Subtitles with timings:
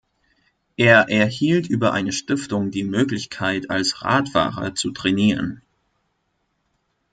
[0.77, 5.61] Er erhielt über eine Stiftung die Möglichkeit, als Radfahrer zu trainieren.